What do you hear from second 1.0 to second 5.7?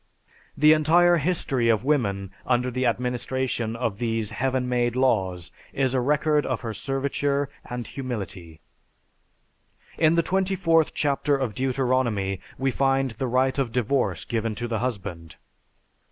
history of woman under the administration of these "heaven made" laws